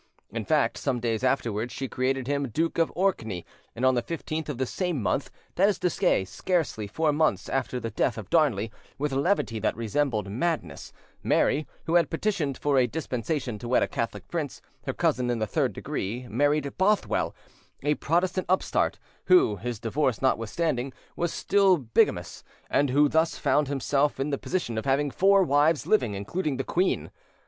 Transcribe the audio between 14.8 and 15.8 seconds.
her cousin in the third